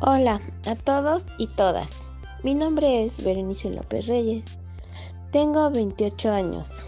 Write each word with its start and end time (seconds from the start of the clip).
Hola 0.00 0.40
a 0.64 0.76
todos 0.76 1.26
y 1.40 1.48
todas. 1.48 2.06
Mi 2.44 2.54
nombre 2.54 3.04
es 3.04 3.24
Berenice 3.24 3.68
López 3.70 4.06
Reyes. 4.06 4.44
Tengo 5.32 5.68
28 5.72 6.30
años. 6.30 6.86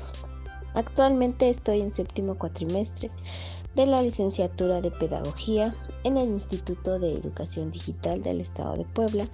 Actualmente 0.75 1.51
estoy 1.51 1.81
en 1.81 1.93
séptimo 1.93 2.39
cuatrimestre 2.39 3.11
de 3.75 3.87
la 3.87 4.01
licenciatura 4.01 4.81
de 4.81 4.93
Pedagogía 4.93 5.75
en 6.05 6.19
el 6.19 6.29
Instituto 6.29 7.01
de 7.01 7.13
Educación 7.13 7.73
Digital 7.73 8.23
del 8.23 8.41
Estado 8.41 8.77
de 8.77 8.85
Puebla, 8.85 9.29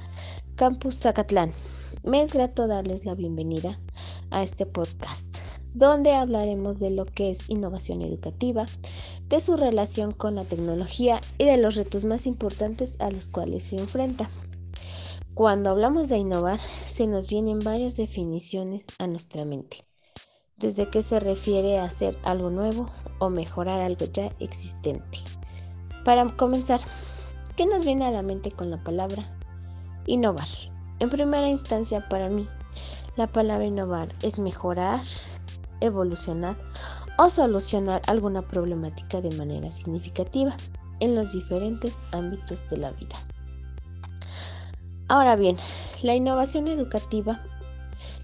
Campus 0.54 1.00
Zacatlán. 1.00 1.52
Me 2.02 2.22
es 2.22 2.32
grato 2.32 2.68
darles 2.68 3.04
la 3.04 3.14
bienvenida 3.14 3.78
a 4.30 4.42
este 4.42 4.64
podcast, 4.64 5.36
donde 5.74 6.14
hablaremos 6.14 6.80
de 6.80 6.92
lo 6.92 7.04
que 7.04 7.30
es 7.30 7.50
innovación 7.50 8.00
educativa, 8.00 8.64
de 9.28 9.40
su 9.40 9.56
relación 9.56 10.12
con 10.12 10.36
la 10.36 10.44
tecnología 10.44 11.20
y 11.38 11.44
de 11.44 11.56
los 11.56 11.74
retos 11.74 12.04
más 12.04 12.26
importantes 12.26 13.00
a 13.00 13.10
los 13.10 13.28
cuales 13.28 13.64
se 13.64 13.76
enfrenta. 13.76 14.30
Cuando 15.34 15.70
hablamos 15.70 16.08
de 16.08 16.16
innovar, 16.16 16.60
se 16.86 17.06
nos 17.06 17.28
vienen 17.28 17.58
varias 17.58 17.96
definiciones 17.96 18.86
a 18.98 19.06
nuestra 19.06 19.44
mente, 19.44 19.84
desde 20.56 20.88
que 20.88 21.02
se 21.02 21.20
refiere 21.20 21.78
a 21.78 21.84
hacer 21.84 22.16
algo 22.24 22.50
nuevo 22.50 22.90
o 23.18 23.28
mejorar 23.28 23.80
algo 23.80 24.06
ya 24.06 24.32
existente. 24.40 25.18
Para 26.04 26.24
comenzar, 26.36 26.80
¿qué 27.56 27.66
nos 27.66 27.84
viene 27.84 28.06
a 28.06 28.10
la 28.10 28.22
mente 28.22 28.50
con 28.50 28.70
la 28.70 28.82
palabra 28.82 29.36
innovar? 30.06 30.48
En 31.00 31.10
primera 31.10 31.48
instancia, 31.48 32.08
para 32.08 32.30
mí, 32.30 32.48
la 33.16 33.26
palabra 33.26 33.66
innovar 33.66 34.08
es 34.22 34.38
mejorar, 34.38 35.02
evolucionar 35.80 36.56
o 37.18 37.30
solucionar 37.30 38.02
alguna 38.06 38.42
problemática 38.46 39.20
de 39.20 39.34
manera 39.36 39.70
significativa 39.70 40.56
en 41.00 41.14
los 41.14 41.32
diferentes 41.32 42.00
ámbitos 42.12 42.68
de 42.68 42.78
la 42.78 42.90
vida. 42.92 43.16
Ahora 45.08 45.36
bien, 45.36 45.56
la 46.02 46.14
innovación 46.14 46.66
educativa, 46.68 47.40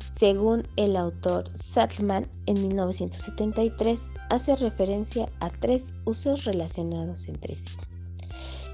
según 0.04 0.66
el 0.76 0.96
autor 0.96 1.48
Sattleman 1.54 2.28
en 2.46 2.60
1973, 2.68 4.02
hace 4.30 4.56
referencia 4.56 5.28
a 5.40 5.50
tres 5.50 5.94
usos 6.04 6.44
relacionados 6.44 7.28
entre 7.28 7.54
sí. 7.54 7.72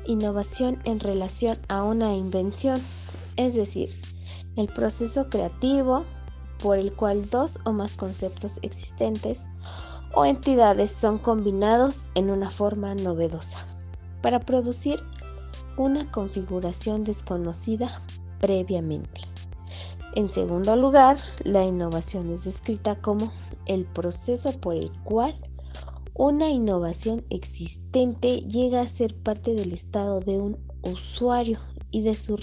Innovación 0.07 0.81
en 0.85 1.01
relación 1.01 1.59
a 1.69 1.83
una 1.83 2.15
invención, 2.15 2.81
es 3.37 3.55
decir, 3.55 3.91
el 4.57 4.69
proceso 4.69 5.29
creativo 5.29 6.05
por 6.59 6.79
el 6.79 6.93
cual 6.95 7.29
dos 7.29 7.61
o 7.65 7.73
más 7.73 7.97
conceptos 7.97 8.59
existentes 8.63 9.47
o 10.15 10.25
entidades 10.25 10.91
son 10.91 11.19
combinados 11.19 12.11
en 12.15 12.31
una 12.31 12.51
forma 12.51 12.95
novedosa 12.95 13.59
para 14.23 14.41
producir 14.41 15.01
una 15.77 16.11
configuración 16.11 17.05
desconocida 17.05 18.03
previamente. 18.41 19.23
En 20.15 20.29
segundo 20.29 20.75
lugar, 20.75 21.17
la 21.45 21.65
innovación 21.65 22.31
es 22.31 22.45
descrita 22.45 23.01
como 23.01 23.31
el 23.67 23.85
proceso 23.85 24.53
por 24.53 24.75
el 24.75 24.91
cual 25.05 25.39
una 26.15 26.51
innovación 26.51 27.25
existente 27.31 28.41
llega 28.41 28.81
a 28.81 28.89
ser 28.89 29.15
parte 29.15 29.55
del 29.55 29.73
estado 29.73 30.19
de 30.21 30.39
un 30.39 30.59
usuario 30.83 31.61
y 31.93 32.03
de 32.03 32.17
su 32.17 32.37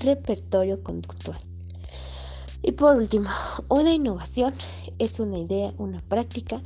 repertorio 0.00 0.82
conductual. 0.84 1.49
Y 2.62 2.72
por 2.72 2.96
último, 2.96 3.30
una 3.68 3.92
innovación 3.92 4.54
es 4.98 5.20
una 5.20 5.38
idea, 5.38 5.72
una 5.78 6.02
práctica 6.02 6.60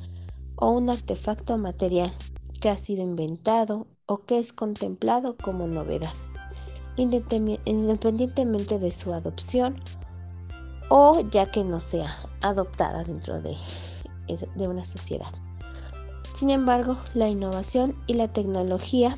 o 0.56 0.70
un 0.70 0.90
artefacto 0.90 1.56
material 1.58 2.12
que 2.60 2.68
ha 2.68 2.78
sido 2.78 3.02
inventado 3.02 3.86
o 4.06 4.18
que 4.18 4.38
es 4.38 4.52
contemplado 4.52 5.36
como 5.36 5.66
novedad, 5.66 6.12
independientemente 6.96 8.78
de 8.78 8.90
su 8.90 9.12
adopción 9.12 9.76
o 10.88 11.20
ya 11.30 11.50
que 11.50 11.64
no 11.64 11.80
sea 11.80 12.14
adoptada 12.42 13.04
dentro 13.04 13.40
de, 13.40 13.56
una 14.58 14.84
sociedad. 14.84 15.32
Sin 16.34 16.50
embargo, 16.50 16.96
la 17.14 17.28
innovación 17.28 17.94
y 18.06 18.14
la 18.14 18.28
tecnología 18.28 19.16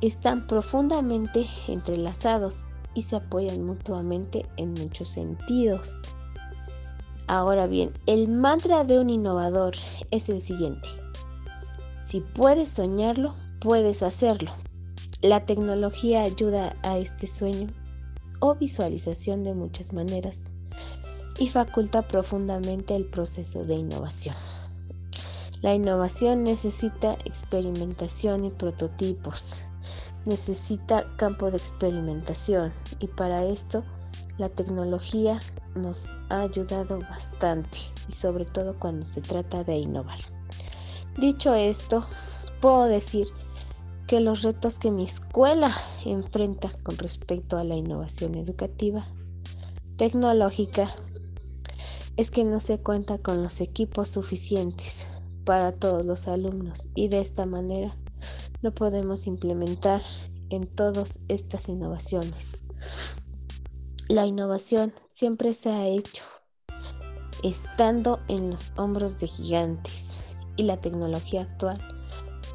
están 0.00 0.46
profundamente 0.46 1.46
entrelazados 1.68 2.66
y 2.94 3.02
se 3.02 3.16
apoyan 3.16 3.64
mutuamente 3.64 4.46
en 4.56 4.74
muchos 4.74 5.08
sentidos. 5.08 5.94
Ahora 7.26 7.66
bien, 7.66 7.92
el 8.06 8.28
mantra 8.28 8.84
de 8.84 8.98
un 8.98 9.10
innovador 9.10 9.74
es 10.10 10.28
el 10.28 10.42
siguiente. 10.42 10.88
Si 12.00 12.20
puedes 12.20 12.70
soñarlo, 12.70 13.34
puedes 13.60 14.02
hacerlo. 14.02 14.50
La 15.22 15.46
tecnología 15.46 16.22
ayuda 16.22 16.74
a 16.82 16.98
este 16.98 17.26
sueño 17.26 17.68
o 18.40 18.56
visualización 18.56 19.44
de 19.44 19.54
muchas 19.54 19.92
maneras 19.92 20.50
y 21.38 21.48
faculta 21.48 22.02
profundamente 22.02 22.96
el 22.96 23.06
proceso 23.06 23.64
de 23.64 23.74
innovación. 23.74 24.34
La 25.62 25.74
innovación 25.74 26.42
necesita 26.42 27.12
experimentación 27.24 28.44
y 28.44 28.50
prototipos, 28.50 29.60
necesita 30.24 31.06
campo 31.16 31.50
de 31.50 31.58
experimentación 31.58 32.72
y 33.00 33.06
para 33.06 33.44
esto 33.44 33.82
la 34.38 34.48
tecnología 34.48 35.40
nos 35.74 36.08
ha 36.30 36.42
ayudado 36.42 37.00
bastante 37.00 37.78
y 38.08 38.12
sobre 38.12 38.44
todo 38.44 38.78
cuando 38.78 39.06
se 39.06 39.20
trata 39.20 39.64
de 39.64 39.76
innovar. 39.76 40.18
Dicho 41.18 41.54
esto, 41.54 42.04
puedo 42.60 42.84
decir 42.84 43.26
que 44.06 44.20
los 44.20 44.42
retos 44.42 44.78
que 44.78 44.90
mi 44.90 45.04
escuela 45.04 45.72
enfrenta 46.04 46.70
con 46.82 46.98
respecto 46.98 47.58
a 47.58 47.64
la 47.64 47.76
innovación 47.76 48.34
educativa 48.34 49.06
tecnológica 49.96 50.94
es 52.16 52.30
que 52.30 52.44
no 52.44 52.60
se 52.60 52.80
cuenta 52.80 53.18
con 53.18 53.42
los 53.42 53.60
equipos 53.60 54.10
suficientes 54.10 55.06
para 55.44 55.72
todos 55.72 56.04
los 56.04 56.28
alumnos 56.28 56.88
y 56.94 57.08
de 57.08 57.20
esta 57.20 57.46
manera 57.46 57.96
no 58.62 58.72
podemos 58.72 59.26
implementar 59.26 60.02
en 60.50 60.66
todas 60.66 61.20
estas 61.28 61.68
innovaciones. 61.68 62.52
La 64.08 64.26
innovación 64.26 64.92
siempre 65.08 65.54
se 65.54 65.70
ha 65.70 65.86
hecho 65.86 66.24
estando 67.42 68.20
en 68.28 68.50
los 68.50 68.72
hombros 68.76 69.20
de 69.20 69.26
gigantes 69.26 70.20
y 70.56 70.64
la 70.64 70.76
tecnología 70.76 71.42
actual 71.42 71.80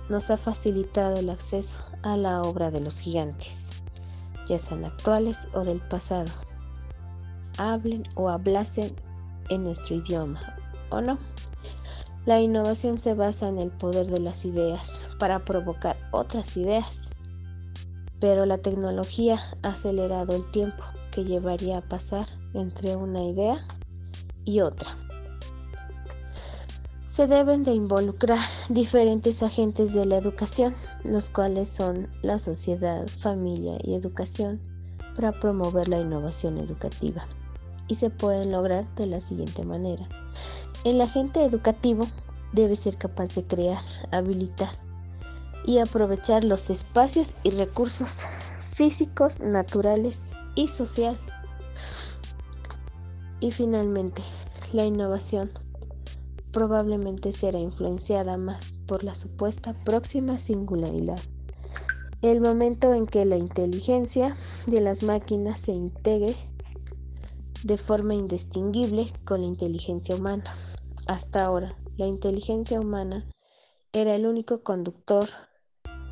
nos 0.09 0.29
ha 0.29 0.37
facilitado 0.37 1.17
el 1.17 1.29
acceso 1.29 1.79
a 2.03 2.15
la 2.15 2.41
obra 2.41 2.71
de 2.71 2.79
los 2.79 2.99
gigantes, 2.99 3.71
ya 4.47 4.57
sean 4.57 4.85
actuales 4.85 5.49
o 5.53 5.65
del 5.65 5.81
pasado, 5.81 6.31
hablen 7.57 8.03
o 8.15 8.29
hablasen 8.29 8.95
en 9.49 9.63
nuestro 9.63 9.95
idioma 9.95 10.55
o 10.89 11.01
no. 11.01 11.19
La 12.27 12.41
innovación 12.41 12.99
se 12.99 13.13
basa 13.13 13.47
en 13.47 13.57
el 13.57 13.71
poder 13.71 14.07
de 14.07 14.19
las 14.19 14.43
ideas 14.43 14.99
para 15.17 15.45
provocar 15.45 15.95
otras 16.11 16.57
ideas, 16.57 17.09
pero 18.19 18.45
la 18.45 18.57
tecnología 18.57 19.41
ha 19.63 19.69
acelerado 19.69 20.35
el 20.35 20.45
tiempo 20.51 20.83
que 21.09 21.23
llevaría 21.23 21.77
a 21.77 21.87
pasar 21.87 22.27
entre 22.53 22.97
una 22.97 23.23
idea 23.23 23.65
y 24.43 24.59
otra. 24.59 24.89
Se 27.05 27.27
deben 27.27 27.63
de 27.63 27.71
involucrar 27.71 28.45
diferentes 28.67 29.41
agentes 29.41 29.93
de 29.93 30.05
la 30.05 30.17
educación, 30.17 30.75
los 31.05 31.29
cuales 31.29 31.69
son 31.69 32.09
la 32.23 32.39
sociedad, 32.39 33.07
familia 33.07 33.77
y 33.85 33.95
educación, 33.95 34.59
para 35.15 35.31
promover 35.31 35.87
la 35.87 36.01
innovación 36.01 36.57
educativa. 36.57 37.25
Y 37.87 37.95
se 37.95 38.09
pueden 38.09 38.51
lograr 38.51 38.93
de 38.95 39.07
la 39.07 39.21
siguiente 39.21 39.63
manera. 39.63 40.07
El 40.83 41.01
agente 41.01 41.43
educativo 41.43 42.07
debe 42.53 42.75
ser 42.75 42.97
capaz 42.97 43.35
de 43.35 43.45
crear, 43.45 43.81
habilitar 44.11 44.69
y 45.65 45.79
aprovechar 45.79 46.43
los 46.43 46.69
espacios 46.69 47.35
y 47.43 47.51
recursos 47.51 48.25
físicos, 48.71 49.39
naturales 49.39 50.23
y 50.55 50.67
social. 50.67 51.19
Y 53.39 53.51
finalmente, 53.51 54.21
la 54.73 54.85
innovación 54.85 55.49
probablemente 56.51 57.33
será 57.33 57.59
influenciada 57.59 58.37
más 58.37 58.79
por 58.87 59.03
la 59.03 59.13
supuesta 59.13 59.73
próxima 59.83 60.39
singularidad. 60.39 61.19
El 62.21 62.41
momento 62.41 62.93
en 62.93 63.05
que 63.05 63.25
la 63.25 63.37
inteligencia 63.37 64.35
de 64.65 64.81
las 64.81 65.03
máquinas 65.03 65.59
se 65.59 65.73
integre 65.73 66.35
de 67.63 67.77
forma 67.77 68.13
indistinguible 68.13 69.11
con 69.25 69.41
la 69.41 69.47
inteligencia 69.47 70.15
humana. 70.15 70.43
Hasta 71.07 71.45
ahora, 71.45 71.77
la 71.97 72.05
inteligencia 72.05 72.79
humana 72.79 73.25
era 73.93 74.15
el 74.15 74.25
único 74.25 74.63
conductor 74.63 75.27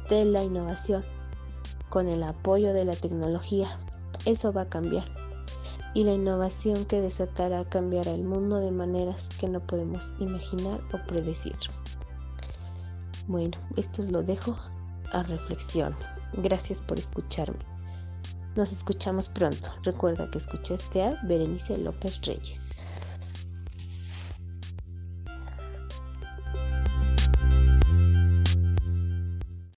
de 0.09 0.25
la 0.25 0.43
innovación. 0.43 1.05
Con 1.89 2.07
el 2.07 2.23
apoyo 2.23 2.73
de 2.73 2.85
la 2.85 2.95
tecnología, 2.95 3.67
eso 4.25 4.51
va 4.53 4.61
a 4.61 4.69
cambiar. 4.69 5.05
Y 5.93 6.03
la 6.03 6.13
innovación 6.13 6.85
que 6.85 6.99
desatará 6.99 7.63
cambiará 7.69 8.11
el 8.11 8.23
mundo 8.23 8.57
de 8.57 8.71
maneras 8.71 9.29
que 9.39 9.47
no 9.47 9.65
podemos 9.65 10.15
imaginar 10.19 10.81
o 10.93 11.07
predecir. 11.07 11.55
Bueno, 13.27 13.57
esto 13.77 14.03
lo 14.03 14.23
dejo 14.23 14.57
a 15.11 15.23
reflexión. 15.23 15.95
Gracias 16.33 16.81
por 16.81 16.99
escucharme. 16.99 17.74
Nos 18.55 18.71
escuchamos 18.71 19.27
pronto. 19.27 19.69
Recuerda 19.83 20.31
que 20.31 20.37
escuchaste 20.37 21.03
a 21.03 21.19
Berenice 21.23 21.77
López 21.77 22.21
Reyes. 22.25 22.94